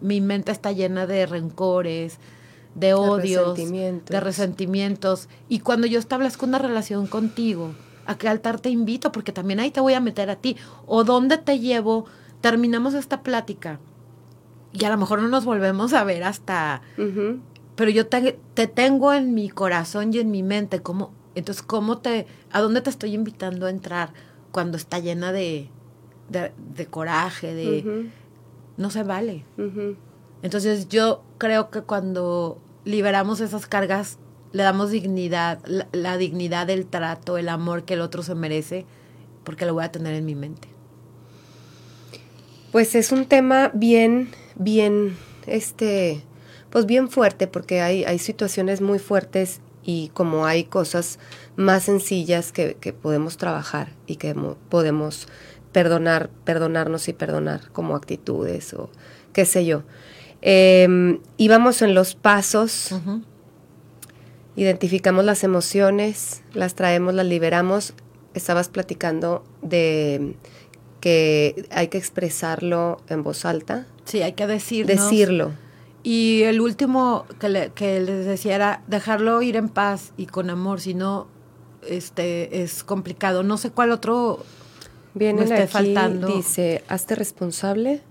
[0.00, 2.18] mi mente está llena de rencores,
[2.74, 5.28] de odios, de resentimientos.
[5.50, 7.74] Y cuando yo establezco una relación contigo,
[8.06, 9.12] ¿a qué altar te invito?
[9.12, 10.56] Porque también ahí te voy a meter a ti.
[10.86, 12.06] ¿O dónde te llevo?
[12.40, 13.80] Terminamos esta plática
[14.72, 16.80] y a lo mejor no nos volvemos a ver hasta...
[17.76, 20.80] Pero yo te, te, tengo en mi corazón y en mi mente.
[20.80, 22.26] ¿cómo, entonces, ¿cómo te...
[22.50, 24.14] ¿A dónde te estoy invitando a entrar
[24.52, 25.68] cuando está llena de,
[26.28, 28.10] de, coraje, de...
[28.76, 29.44] No se vale.
[30.42, 34.18] Entonces yo creo que cuando liberamos esas cargas,
[34.52, 35.58] le damos dignidad,
[35.92, 38.86] la, dignidad del trato, el amor que el otro se merece,
[39.42, 40.68] porque lo voy a tener en mi mente.
[42.70, 46.22] Pues es un tema bien, bien, este,
[46.70, 51.18] pues bien fuerte, porque hay, hay situaciones muy fuertes y como hay cosas
[51.56, 54.34] más sencillas que, que podemos trabajar y que
[54.68, 55.26] podemos
[55.74, 58.88] perdonar, perdonarnos y perdonar como actitudes o
[59.32, 59.82] qué sé yo.
[60.40, 62.94] Eh, íbamos en los pasos,
[64.54, 67.92] identificamos las emociones, las traemos, las liberamos.
[68.34, 70.36] Estabas platicando de
[71.00, 73.86] que hay que expresarlo en voz alta.
[74.04, 74.86] Sí, hay que decirlo.
[74.86, 75.52] Decirlo.
[76.04, 80.80] Y el último que, que les decía era dejarlo ir en paz y con amor,
[80.80, 81.26] si no,
[81.88, 83.42] este, es complicado.
[83.42, 84.44] No sé cuál otro
[85.14, 86.26] Viene aquí, faltando.
[86.28, 88.02] dice, hazte responsable.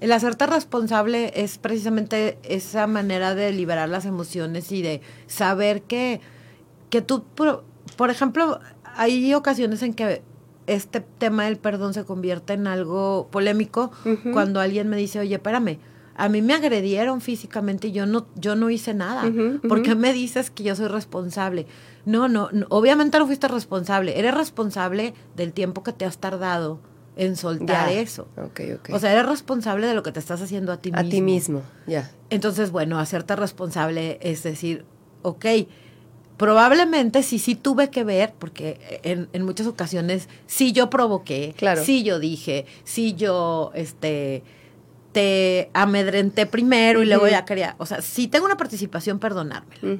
[0.00, 6.20] El hacerte responsable es precisamente esa manera de liberar las emociones y de saber que,
[6.88, 8.60] que tú, por, ejemplo,
[8.96, 10.22] hay ocasiones en que
[10.66, 13.90] este tema del perdón se convierte en algo polémico
[14.32, 15.78] cuando alguien me dice, oye, espérame,
[16.20, 19.22] a mí me agredieron físicamente y yo no, yo no hice nada.
[19.66, 21.66] ¿Por qué me dices que yo soy responsable?
[22.04, 24.18] No, no, obviamente no fuiste responsable.
[24.18, 26.78] Eres responsable del tiempo que te has tardado
[27.16, 28.28] en soltar eso.
[28.92, 31.06] O sea, eres responsable de lo que te estás haciendo a ti mismo.
[31.06, 32.10] A ti mismo, ya.
[32.28, 34.84] Entonces, bueno, hacerte responsable es decir,
[35.22, 35.46] ok,
[36.36, 41.82] probablemente sí, sí tuve que ver, porque en, en muchas ocasiones sí yo provoqué, claro.
[41.82, 44.42] sí yo dije, sí yo, este,
[45.12, 49.98] te amedrenté primero y luego ya quería, o sea, si tengo una participación, perdonármela.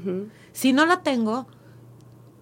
[0.52, 1.46] Si no la tengo,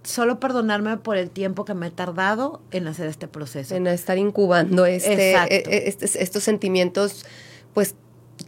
[0.03, 3.75] solo perdonarme por el tiempo que me he tardado en hacer este proceso.
[3.75, 7.27] En estar incubando este, e, e, este, estos sentimientos,
[7.75, 7.95] pues,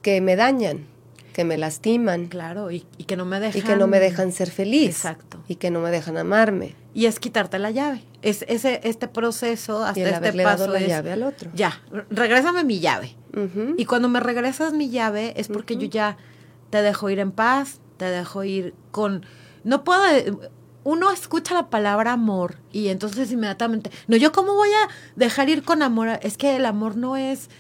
[0.03, 0.87] que me dañan
[1.33, 2.27] que me lastiman.
[2.27, 3.61] Claro, y, que no me dejan.
[3.61, 4.91] Y que no me dejan ser feliz.
[4.91, 5.43] Exacto.
[5.49, 6.75] Y que no me dejan amarme.
[6.93, 8.03] Y es quitarte la llave.
[8.23, 11.51] Es ese este proceso hasta este paso dado la llave al otro.
[11.55, 11.81] Ya,
[12.11, 13.17] regrésame mi llave.
[13.77, 16.17] Y cuando me regresas mi llave es porque yo ya
[16.71, 19.25] te dejo ir en paz, te dejo ir con
[19.63, 20.03] no puedo
[20.85, 25.63] uno escucha la palabra amor y entonces inmediatamente, no, yo cómo voy a dejar ir
[25.63, 26.09] con amor?
[26.23, 27.51] Es que el amor no es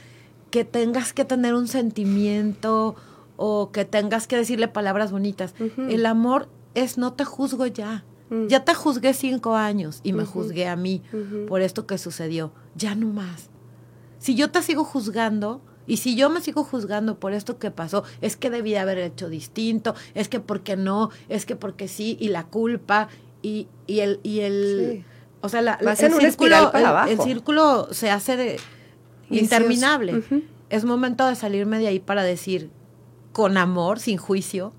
[0.50, 2.96] que tengas que tener un sentimiento
[3.36, 5.54] o que tengas que decirle palabras bonitas.
[5.76, 8.04] El amor es no te juzgo ya.
[8.30, 8.46] Mm.
[8.46, 11.02] Ya te juzgué cinco años y me juzgué a mí
[11.48, 12.52] por esto que sucedió.
[12.74, 13.49] Ya no más.
[14.20, 18.04] Si yo te sigo juzgando y si yo me sigo juzgando por esto que pasó,
[18.20, 22.28] es que debía haber hecho distinto, es que porque no, es que porque sí, y
[22.28, 23.08] la culpa
[23.42, 24.20] y, y el...
[24.22, 25.04] Y el
[25.40, 26.72] O sea, la, el, círculo,
[27.08, 28.58] el, círculo se hace
[29.30, 30.22] interminable.
[30.68, 32.70] Es momento de salirme de ahí para decir,
[33.32, 34.72] con amor, sin juicio,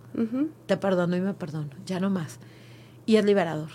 [0.68, 2.40] te perdono y me perdono, ya no más.
[3.06, 3.72] Y es liberador.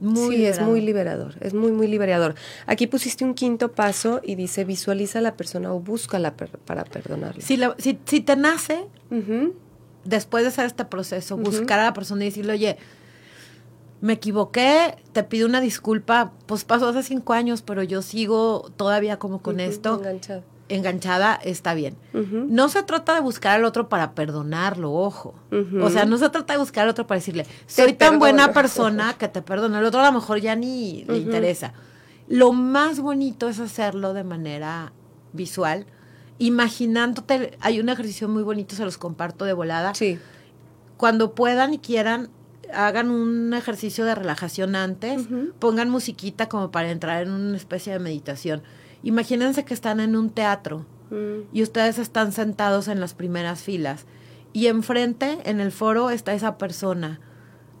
[0.00, 2.34] Muy sí, es muy liberador, es muy, muy liberador.
[2.66, 7.40] Aquí pusiste un quinto paso y dice, visualiza a la persona o búscala para perdonarla.
[7.42, 7.58] Si,
[8.04, 8.86] si, te nace,
[10.04, 12.78] después de hacer este proceso, buscar a la persona y decirle, oye,
[14.00, 19.20] me equivoqué, te pido una disculpa, pues pasó hace cinco años, pero yo sigo todavía
[19.20, 19.98] como con esto.
[19.98, 21.96] Enganchado enganchada, está bien.
[22.12, 25.34] No se trata de buscar al otro para perdonarlo, ojo.
[25.80, 29.14] O sea, no se trata de buscar al otro para decirle, soy tan buena persona
[29.14, 29.78] que te perdono.
[29.78, 31.72] El otro a lo mejor ya ni le interesa.
[32.28, 34.92] Lo más bonito es hacerlo de manera
[35.32, 35.86] visual,
[36.38, 37.56] imaginándote.
[37.60, 39.94] Hay un ejercicio muy bonito, se los comparto de volada.
[39.94, 40.18] Sí.
[40.96, 42.30] Cuando puedan y quieran,
[42.72, 45.26] hagan un ejercicio de relajación antes,
[45.58, 48.62] pongan musiquita como para entrar en una especie de meditación
[49.02, 51.48] Imagínense que están en un teatro mm.
[51.52, 54.06] y ustedes están sentados en las primeras filas
[54.52, 57.20] y enfrente, en el foro, está esa persona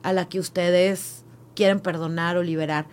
[0.02, 2.86] a la que ustedes quieren perdonar o liberar.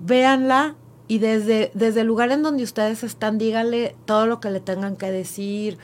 [0.00, 0.76] Véanla
[1.08, 4.96] y desde, desde el lugar en donde ustedes están, díganle todo lo que le tengan
[4.96, 5.78] que decir.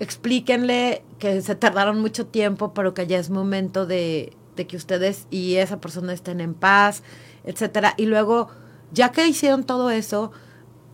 [0.00, 5.26] Explíquenle que se tardaron mucho tiempo, pero que ya es momento de, de que ustedes
[5.30, 7.02] y esa persona estén en paz,
[7.44, 7.94] etcétera.
[7.98, 8.48] Y luego,
[8.92, 10.32] ya que hicieron todo eso,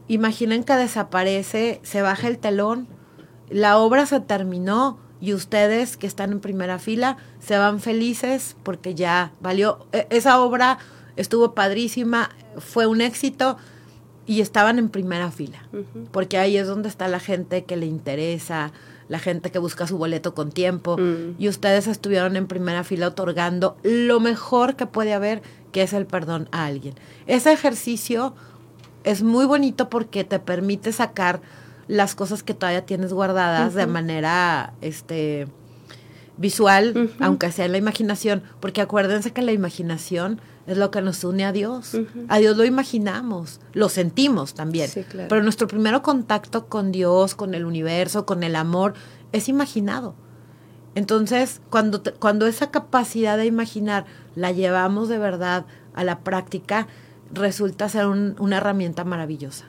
[0.08, 2.88] imaginen que desaparece, se baja el telón,
[3.50, 8.94] la obra se terminó y ustedes que están en primera fila se van felices porque
[8.94, 10.78] ya valió, e, esa obra
[11.16, 13.56] estuvo padrísima, fue un éxito
[14.26, 15.66] y estaban en primera fila,
[16.12, 18.72] porque ahí es donde está la gente que le interesa,
[19.08, 21.36] la gente que busca su boleto con tiempo, mm.
[21.38, 25.40] y ustedes estuvieron en primera fila otorgando lo mejor que puede haber,
[25.72, 26.94] que es el perdón a alguien.
[27.26, 28.34] Ese ejercicio
[29.04, 31.40] es muy bonito porque te permite sacar
[31.86, 35.48] las cosas que todavía tienes guardadas de manera este
[36.36, 41.24] visual, aunque sea en la imaginación, porque acuérdense que la imaginación es lo que nos
[41.24, 41.96] une a Dios.
[42.28, 44.90] A Dios lo imaginamos, lo sentimos también.
[45.28, 48.94] Pero nuestro primer contacto con Dios, con el universo, con el amor,
[49.32, 50.14] es imaginado.
[50.94, 56.86] Entonces, cuando, cuando esa capacidad de imaginar la llevamos de verdad a la práctica,
[57.32, 59.64] resulta ser una herramienta maravillosa.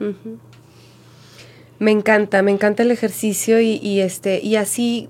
[1.78, 5.08] Me encanta, me encanta el ejercicio y, este, y así,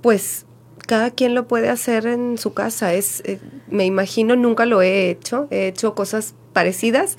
[0.00, 0.46] pues,
[0.86, 2.94] cada quien lo puede hacer en su casa.
[2.94, 7.18] Es, eh, me imagino, nunca lo he hecho, he hecho cosas parecidas,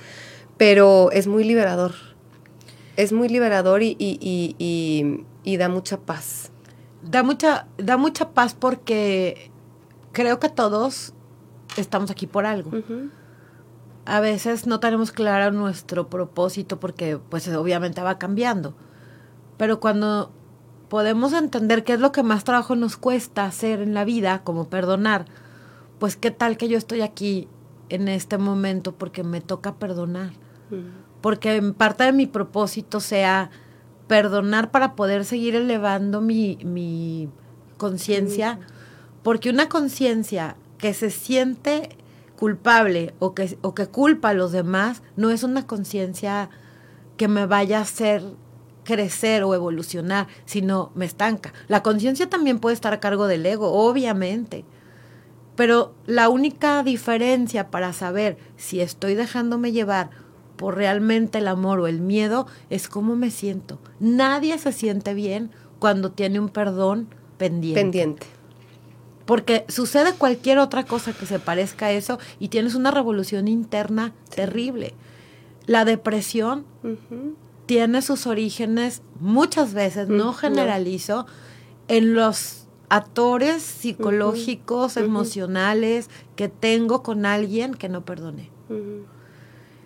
[0.57, 1.93] pero es muy liberador.
[2.97, 6.51] Es muy liberador y, y, da mucha paz.
[7.03, 9.51] Da mucha, da mucha paz porque
[10.12, 11.13] creo que todos
[11.77, 12.71] estamos aquí por algo
[14.12, 18.74] a veces no tenemos claro nuestro propósito porque pues obviamente va cambiando.
[19.56, 20.34] Pero cuando
[20.89, 24.67] podemos entender qué es lo que más trabajo nos cuesta hacer en la vida, como
[24.67, 25.28] perdonar,
[25.97, 27.47] pues qué tal que yo estoy aquí
[27.88, 30.32] en este momento porque me toca perdonar.
[30.71, 31.21] Mm.
[31.21, 33.50] Porque en parte de mi propósito sea
[34.08, 37.30] perdonar para poder seguir elevando mi, mi
[37.78, 38.60] conciencia,
[39.24, 41.95] porque una conciencia que se siente
[42.41, 46.49] culpable o que, o que culpa a los demás no es una conciencia
[47.15, 48.23] que me vaya a hacer
[48.84, 51.54] crecer o evolucionar, sino me estanca.
[51.67, 54.65] La conciencia también puede estar a cargo del ego, obviamente.
[55.56, 60.10] Pero la única diferencia para saber si estoy dejándome llevar
[60.56, 63.77] por realmente el amor o el miedo es cómo me siento.
[63.99, 67.82] Nadie se siente bien cuando tiene un perdón pendiente.
[67.82, 68.40] Pendiente.
[69.32, 74.13] Porque sucede cualquier otra cosa que se parezca a eso y tienes una revolución interna
[74.36, 74.94] terrible.
[75.67, 76.65] La depresión
[77.65, 81.28] tiene sus orígenes muchas veces, no generalizo,
[81.88, 88.50] en los actores psicológicos, emocionales que tengo con alguien que no perdoné.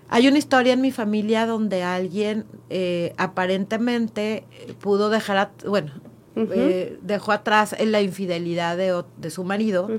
[0.09, 4.43] Hay una historia en mi familia donde alguien eh, aparentemente
[4.79, 5.91] pudo dejar, bueno,
[6.35, 9.89] eh, dejó atrás la infidelidad de, de su marido,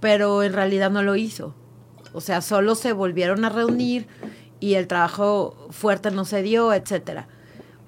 [0.00, 1.54] pero en realidad no lo hizo.
[2.12, 4.06] O sea, solo se volvieron a reunir
[4.60, 7.28] y el trabajo fuerte no se dio, etcétera.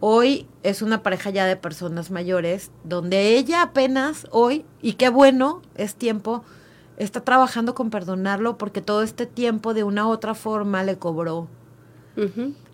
[0.00, 5.62] Hoy es una pareja ya de personas mayores, donde ella apenas hoy, y qué bueno,
[5.74, 6.44] es tiempo,
[6.98, 11.48] está trabajando con perdonarlo porque todo este tiempo de una u otra forma le cobró.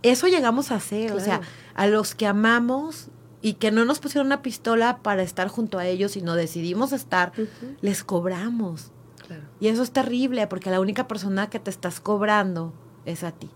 [0.03, 1.41] Eso llegamos a hacer, o sea,
[1.75, 3.09] a los que amamos
[3.43, 7.33] y que no nos pusieron una pistola para estar junto a ellos, sino decidimos estar,
[7.81, 8.93] les cobramos.
[9.61, 12.73] Y eso es terrible porque la única persona que te estás cobrando
[13.05, 13.51] es a ti.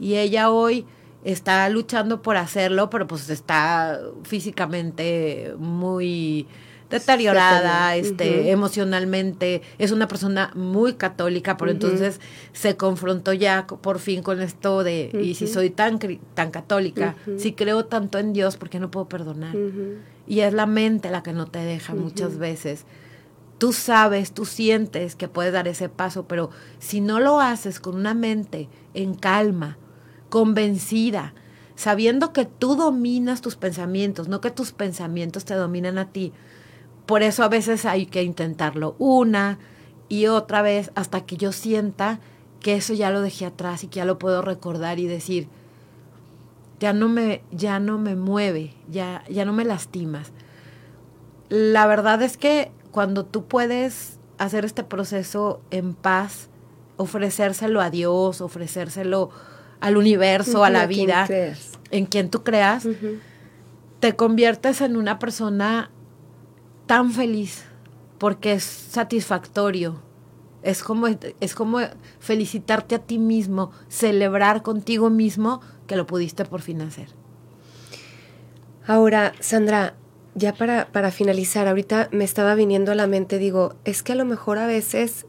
[0.00, 0.86] Y ella hoy
[1.24, 6.46] está luchando por hacerlo, pero pues está físicamente muy
[6.92, 12.20] deteriorada, este, emocionalmente, es una persona muy católica, pero entonces
[12.52, 15.98] se confrontó ya por fin con esto de, y si soy tan,
[16.34, 19.56] tan católica, si creo tanto en Dios, ¿por qué no puedo perdonar?
[20.26, 22.84] Y es la mente la que no te deja muchas veces.
[23.56, 27.96] Tú sabes, tú sientes que puedes dar ese paso, pero si no lo haces con
[27.96, 29.78] una mente en calma,
[30.28, 31.32] convencida,
[31.74, 36.32] sabiendo que tú dominas tus pensamientos, no que tus pensamientos te dominan a ti,
[37.06, 39.58] por eso a veces hay que intentarlo una
[40.08, 42.20] y otra vez hasta que yo sienta
[42.60, 45.48] que eso ya lo dejé atrás y que ya lo puedo recordar y decir,
[46.78, 50.32] ya no me, ya no me mueve, ya, ya no me lastimas.
[51.48, 56.48] La verdad es que cuando tú puedes hacer este proceso en paz,
[56.96, 59.30] ofrecérselo a Dios, ofrecérselo
[59.80, 61.26] al universo, a la vida,
[61.90, 62.86] en quien tú creas,
[64.00, 65.90] te conviertes en una persona
[66.86, 67.64] tan feliz
[68.18, 70.00] porque es satisfactorio.
[70.62, 71.80] Es como, es como
[72.20, 77.08] felicitarte a ti mismo, celebrar contigo mismo que lo pudiste por fin hacer.
[78.86, 79.94] Ahora, Sandra,
[80.34, 84.16] ya para, para finalizar, ahorita me estaba viniendo a la mente, digo, es que a
[84.16, 85.26] lo mejor a veces,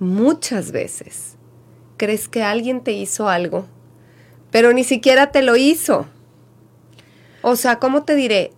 [0.00, 1.36] muchas veces,
[1.96, 3.66] crees que alguien te hizo algo,
[4.50, 6.06] pero ni siquiera te lo hizo.
[7.42, 8.52] O sea, ¿cómo te diré?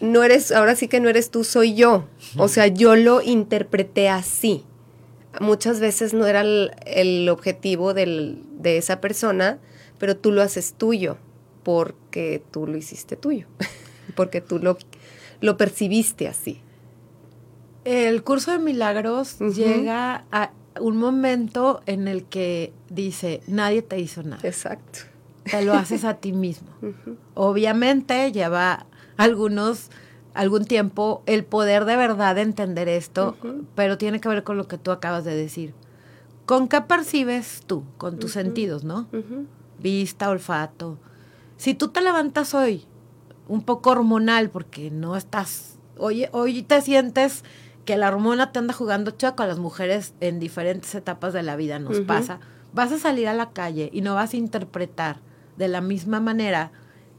[0.00, 2.06] No eres, ahora sí que no eres tú, soy yo.
[2.36, 4.64] O sea, yo lo interpreté así.
[5.40, 9.58] Muchas veces no era el, objetivo de esa persona,
[9.98, 11.18] pero tú lo haces tuyo
[11.62, 13.46] porque tú lo hiciste tuyo,
[14.16, 14.78] porque tú lo
[15.40, 16.60] lo percibiste así?
[17.84, 24.22] El curso de milagros llega a un momento en el que dice, nadie te hizo
[24.22, 24.46] nada.
[24.46, 25.00] Exacto.
[25.44, 26.68] Te lo haces a ti mismo.
[27.34, 29.90] Obviamente lleva algunos
[30.34, 33.36] algún tiempo el poder de verdad de entender esto,
[33.74, 35.74] pero tiene que ver con lo que tú acabas de decir.
[36.46, 37.84] ¿Con qué percibes tú?
[37.96, 39.08] Con tus sentidos, ¿no?
[39.78, 40.98] Vista, olfato.
[41.56, 42.84] Si tú te levantas hoy
[43.48, 47.44] un poco hormonal porque no estás, hoy, hoy te sientes
[47.84, 51.56] que la hormona te anda jugando chueco a las mujeres en diferentes etapas de la
[51.56, 52.38] vida nos pasa,
[52.72, 55.18] vas a salir a la calle y no vas a interpretar
[55.56, 56.70] de la misma manera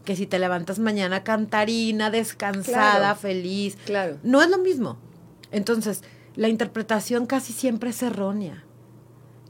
[0.06, 3.78] que si te levantas mañana cantarina, descansada, feliz.
[3.86, 4.18] Claro.
[4.24, 4.98] No es lo mismo.
[5.52, 6.04] Entonces,
[6.36, 8.64] la interpretación casi siempre es errónea.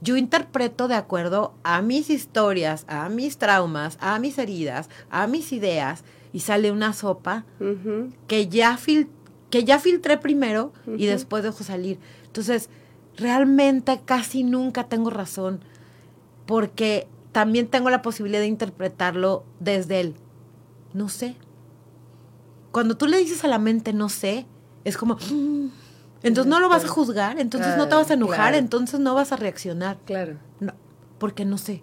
[0.02, 5.52] Yo interpreto de acuerdo a mis historias, a mis traumas, a mis heridas, a mis
[5.52, 7.46] ideas, y sale una sopa
[8.28, 8.80] que, ya
[9.50, 12.00] que ya filtré primero y después dejo salir.
[12.26, 12.70] Entonces,
[13.18, 15.60] realmente casi nunca tengo razón
[16.46, 20.16] porque también tengo la posibilidad de interpretarlo desde él.
[20.94, 21.36] No sé.
[22.72, 24.46] Cuando tú le dices a la mente no sé,
[24.84, 25.16] es como...
[25.16, 25.70] Mm".
[26.24, 29.32] Entonces no lo vas a juzgar, entonces no te vas a enojar, entonces no vas
[29.32, 29.98] a reaccionar.
[30.06, 30.38] Claro.
[30.60, 30.74] No,
[31.18, 31.82] porque no sé.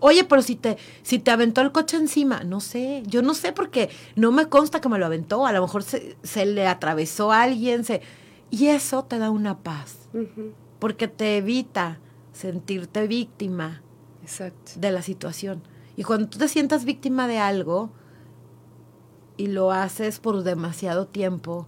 [0.00, 3.52] Oye, pero si te, si te aventó el coche encima, no sé, yo no sé
[3.52, 7.30] porque no me consta que me lo aventó, a lo mejor se, se le atravesó
[7.30, 8.02] a alguien, se,
[8.50, 10.08] y eso te da una paz,
[10.80, 12.00] porque te evita
[12.32, 13.82] sentirte víctima
[14.74, 15.62] de la situación.
[15.96, 17.90] Y cuando tú te sientas víctima de algo
[19.36, 21.66] y lo haces por demasiado tiempo,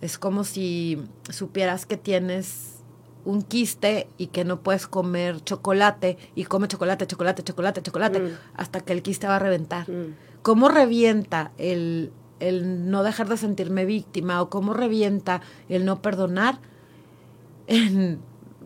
[0.00, 2.78] es como si supieras que tienes
[3.24, 8.30] un quiste y que no puedes comer chocolate y come chocolate, chocolate, chocolate, chocolate, mm.
[8.54, 9.90] hasta que el quiste va a reventar.
[9.90, 10.14] Mm.
[10.42, 16.60] ¿Cómo revienta el, el, no dejar de sentirme víctima o cómo revienta el no perdonar?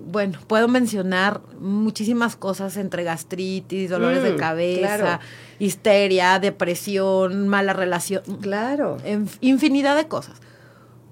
[0.06, 5.20] Bueno, puedo mencionar muchísimas cosas entre gastritis, dolores de mm, cabeza,
[5.58, 8.22] histeria, depresión, mala relación.
[8.40, 8.98] Claro.
[9.40, 10.40] infinidad de cosas.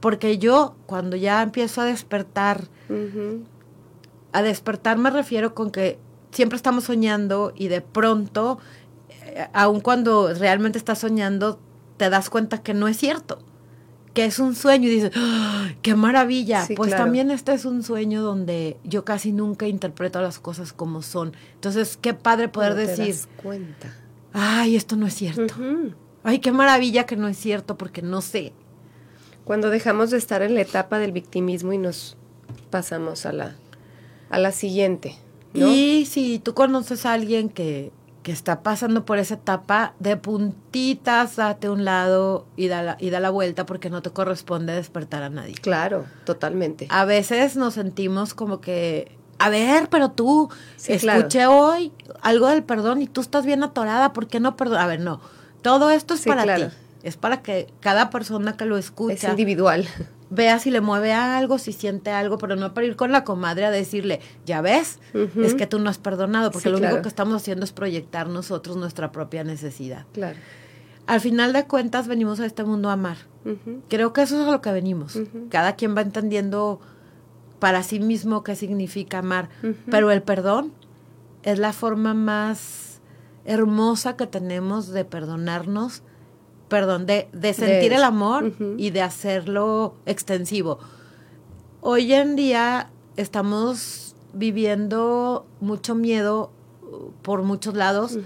[0.00, 2.68] Porque yo, cuando ya empiezo a despertar,
[4.32, 5.98] a despertar me refiero con que
[6.30, 8.58] siempre estamos soñando y de pronto,
[9.08, 11.60] eh, aun cuando realmente estás soñando,
[11.96, 13.40] te das cuenta que no es cierto,
[14.14, 15.12] que es un sueño y dices,
[15.82, 16.66] ¡qué maravilla!
[16.76, 21.34] pues también este es un sueño donde yo casi nunca interpreto las cosas como son.
[21.54, 23.94] Entonces, qué padre poder decir, cuenta.
[24.32, 25.54] Ay, esto no es cierto.
[26.22, 28.52] Ay, qué maravilla que no es cierto porque no sé.
[29.44, 32.16] Cuando dejamos de estar en la etapa del victimismo y nos
[32.70, 33.56] pasamos a la,
[34.28, 35.16] a la siguiente.
[35.52, 37.90] Y si tú conoces a alguien que,
[38.22, 43.10] que, está pasando por esa etapa, de puntitas, date un lado y da, la, y
[43.10, 45.54] da la vuelta porque no te corresponde despertar a nadie.
[45.54, 46.86] Claro, totalmente.
[46.90, 50.50] A veces nos sentimos como que, a ver, pero tú
[50.86, 51.92] escuché hoy
[52.22, 54.78] algo del perdón y tú estás bien atorada, ¿por qué no perdón?
[54.78, 55.20] A ver, no,
[55.62, 56.64] todo esto es para ti
[57.02, 59.14] es para que cada persona que lo escucha.
[59.14, 59.86] Es individual.
[60.30, 63.64] Vea si le mueve algo, si siente algo, pero no para ir con la comadre
[63.66, 65.00] a decirle, ya ves,
[65.36, 68.76] es que tú no has perdonado, porque lo único que estamos haciendo es proyectar nosotros
[68.76, 70.06] nuestra propia necesidad.
[70.12, 70.38] Claro.
[71.06, 73.16] Al final de cuentas, venimos a este mundo a amar.
[73.88, 75.18] Creo que eso es a lo que venimos.
[75.48, 76.80] Cada quien va entendiendo
[77.58, 79.48] para sí mismo qué significa amar.
[79.90, 80.72] Pero el perdón
[81.42, 83.00] es la forma más
[83.44, 86.02] hermosa que tenemos de perdonarnos
[86.70, 90.78] perdón, de, de sentir el amor y de hacerlo extensivo.
[91.82, 96.50] Hoy en día estamos viviendo mucho miedo
[97.20, 98.18] por muchos lados.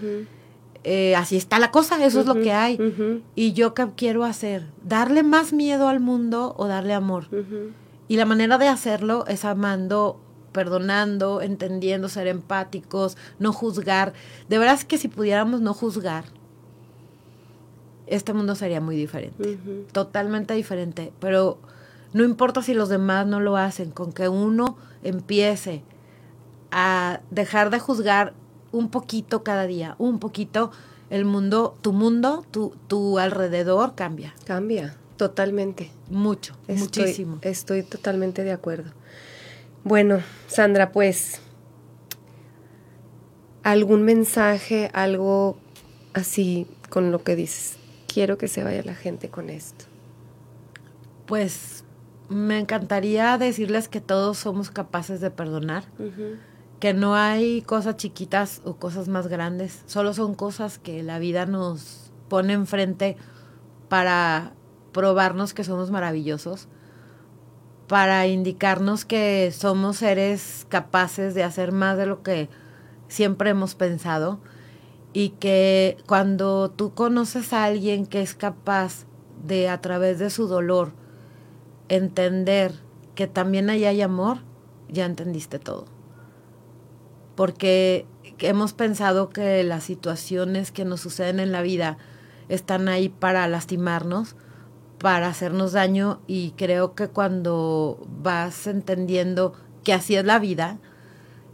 [0.84, 2.78] Eh, así está la cosa, eso es lo que hay.
[3.34, 4.66] Y yo qué quiero hacer?
[4.84, 7.28] ¿Darle más miedo al mundo o darle amor?
[8.06, 10.20] Y la manera de hacerlo es amando,
[10.52, 14.12] perdonando, entendiendo, ser empáticos, no juzgar.
[14.50, 16.24] De verdad es que si pudiéramos no juzgar,
[18.06, 19.58] este mundo sería muy diferente,
[19.92, 21.12] totalmente diferente.
[21.20, 21.58] Pero
[22.12, 25.82] no importa si los demás no lo hacen, con que uno empiece
[26.70, 28.34] a dejar de juzgar
[28.72, 30.72] un poquito cada día, un poquito,
[31.10, 34.34] el mundo, tu mundo, tu, tu alrededor cambia.
[34.44, 35.90] Cambia, totalmente.
[36.10, 37.38] Mucho, muchísimo.
[37.42, 38.90] Estoy totalmente de acuerdo.
[39.84, 41.40] Bueno, Sandra, pues,
[43.62, 45.56] ¿algún mensaje, algo
[46.14, 47.76] así con lo que dices?
[48.14, 49.86] Quiero que se vaya la gente con esto?
[51.26, 51.84] Pues
[52.28, 55.84] me encantaría decirles que todos somos capaces de perdonar,
[56.78, 61.44] que no hay cosas chiquitas o cosas más grandes, solo son cosas que la vida
[61.44, 63.16] nos pone enfrente
[63.88, 64.52] para
[64.92, 66.68] probarnos que somos maravillosos,
[67.88, 72.48] para indicarnos que somos seres capaces de hacer más de lo que
[73.08, 74.40] siempre hemos pensado
[75.14, 79.06] y que cuando tú conoces a alguien que es capaz
[79.46, 80.92] de a través de su dolor
[81.88, 82.74] entender
[83.14, 84.38] que también ahí hay amor,
[84.88, 85.86] ya entendiste todo.
[87.36, 88.06] Porque
[88.40, 91.96] hemos pensado que las situaciones que nos suceden en la vida
[92.48, 94.34] están ahí para lastimarnos,
[94.98, 99.52] para hacernos daño y creo que cuando vas entendiendo
[99.84, 100.78] que así es la vida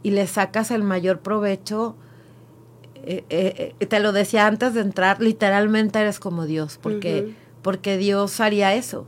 [0.01, 1.95] y le sacas el mayor provecho,
[3.05, 8.39] eh, eh, te lo decía antes de entrar, literalmente eres como Dios, porque, porque Dios
[8.39, 9.07] haría eso.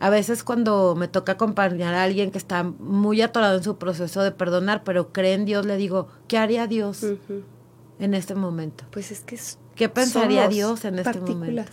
[0.00, 4.22] A veces cuando me toca acompañar a alguien que está muy atorado en su proceso
[4.22, 7.04] de perdonar, pero cree en Dios, le digo, ¿qué haría Dios
[7.98, 8.84] en este momento?
[8.90, 9.38] Pues es que
[9.74, 11.72] ¿Qué pensaría Dios en este momento?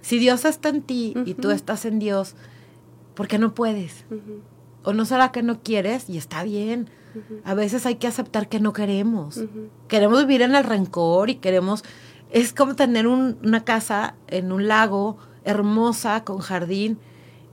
[0.00, 2.34] Si Dios está en ti y tú estás en Dios,
[3.14, 4.04] ¿por qué no puedes?
[4.84, 6.08] ¿O no será que no quieres?
[6.08, 6.88] Y está bien
[7.44, 9.40] a veces hay que aceptar que no queremos.
[9.88, 11.84] Queremos vivir en el rencor y queremos...
[12.30, 16.98] Es como tener una casa en un lago hermosa con jardín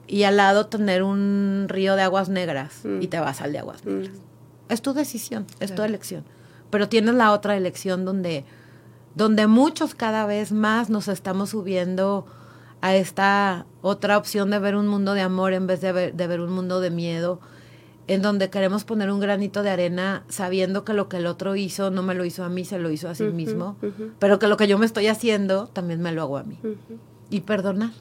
[0.07, 3.85] y al lado tener un río de aguas negras y te vas al de aguas
[3.85, 4.17] negras.
[4.69, 6.23] Es tu decisión, es tu elección.
[6.69, 8.45] pero tienes la otra elección donde,
[9.13, 12.25] donde muchos cada vez más nos estamos subiendo
[12.81, 16.27] a esta otra opción de ver un mundo de amor en vez de ver, de
[16.27, 17.39] ver un mundo de miedo,
[18.07, 21.89] en donde queremos poner un granito de arena sabiendo que lo que el otro hizo
[21.91, 23.77] no me lo hizo a mí, se lo hizo a sí mismo,
[24.19, 26.59] pero que lo que yo me estoy haciendo también me lo hago a mí.
[27.29, 27.91] Y perdonar.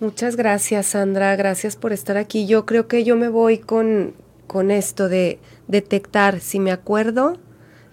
[0.00, 1.36] Muchas gracias, Sandra.
[1.36, 2.46] Gracias por estar aquí.
[2.46, 4.14] Yo creo que yo me voy con,
[4.46, 5.38] con esto de
[5.68, 7.38] detectar si me acuerdo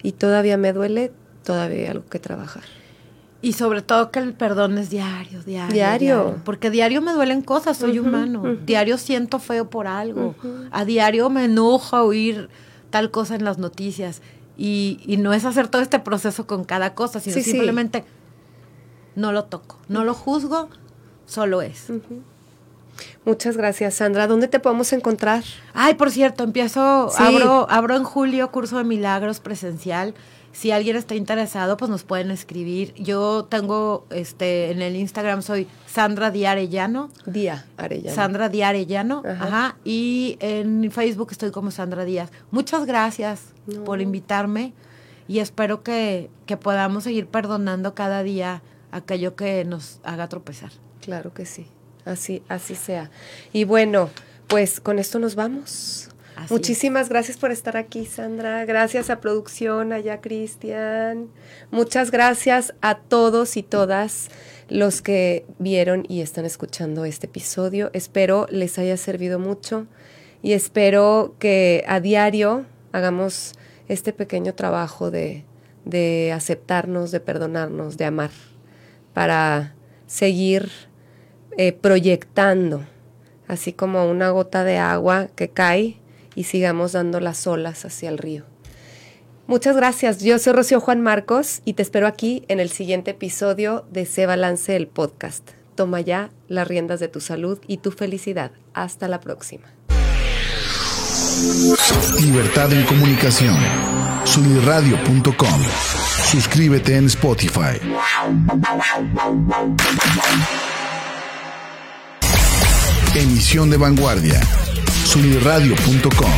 [0.02, 1.12] y todavía me duele,
[1.44, 2.64] todavía hay algo que trabajar.
[3.40, 5.72] Y sobre todo que el perdón es diario, diario.
[5.72, 6.36] Diario.
[6.44, 8.56] Porque diario me duelen cosas, soy humano.
[8.66, 10.34] Diario siento feo por algo.
[10.72, 12.48] A diario me enoja oír
[12.90, 14.22] tal cosa en las noticias.
[14.56, 18.04] Y, y, no es hacer todo este proceso con cada cosa, sino simplemente
[19.14, 20.68] no lo toco, no lo juzgo,
[21.26, 21.92] solo es.
[23.24, 24.26] Muchas gracias, Sandra.
[24.26, 25.44] ¿Dónde te podemos encontrar?
[25.74, 30.14] Ay, por cierto, empiezo, abro, abro en julio curso de milagros presencial.
[30.52, 32.94] Si alguien está interesado, pues nos pueden escribir.
[32.94, 37.10] Yo tengo este en el Instagram soy Sandra Diarellano.
[37.26, 38.14] Día Arellano.
[38.14, 39.22] Sandra Diarellano.
[39.24, 39.44] Ajá.
[39.44, 39.76] Ajá.
[39.84, 42.30] Y en Facebook estoy como Sandra Díaz.
[42.50, 43.52] Muchas gracias
[43.84, 44.72] por invitarme
[45.28, 50.72] y espero que, que podamos seguir perdonando cada día aquello que nos haga tropezar.
[51.02, 51.66] Claro que sí.
[52.04, 53.10] Así, así sea.
[53.52, 54.08] Y bueno,
[54.46, 56.07] pues con esto nos vamos.
[56.38, 57.08] Así Muchísimas es.
[57.08, 58.64] gracias por estar aquí, Sandra.
[58.64, 61.30] Gracias a producción, allá Cristian.
[61.72, 64.28] Muchas gracias a todos y todas
[64.68, 67.90] los que vieron y están escuchando este episodio.
[67.92, 69.88] Espero les haya servido mucho
[70.40, 73.54] y espero que a diario hagamos
[73.88, 75.44] este pequeño trabajo de,
[75.84, 78.30] de aceptarnos, de perdonarnos, de amar,
[79.12, 79.74] para
[80.06, 80.70] seguir
[81.56, 82.84] eh, proyectando,
[83.48, 85.98] así como una gota de agua que cae
[86.38, 88.44] y sigamos dando las olas hacia el río.
[89.48, 90.22] Muchas gracias.
[90.22, 94.24] Yo soy Rocío Juan Marcos y te espero aquí en el siguiente episodio de Se
[94.24, 95.50] Balance el Podcast.
[95.74, 98.52] Toma ya las riendas de tu salud y tu felicidad.
[98.72, 99.66] Hasta la próxima.
[102.20, 103.56] Libertad en comunicación.
[106.30, 107.80] Suscríbete en Spotify.
[113.16, 114.40] Emisión de vanguardia.
[115.08, 116.30] Sunirradio.com.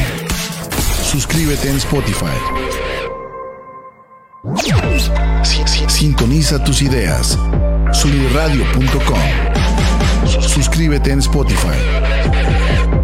[1.02, 2.26] Suscríbete en Spotify.
[5.88, 7.36] Sintoniza tus ideas.
[7.92, 9.18] Sunirradio.com.
[10.46, 12.99] Suscríbete en Spotify.